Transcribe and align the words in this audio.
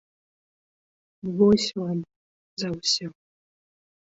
Вось 1.41 1.67
вам 1.81 1.99
за 2.63 2.69
ўсё. 2.77 3.07